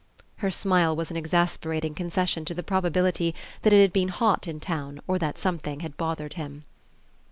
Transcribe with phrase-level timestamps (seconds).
[0.37, 4.59] Her smile was an exasperating concession to the probability that it had been hot in
[4.59, 6.63] town or that something had bothered him.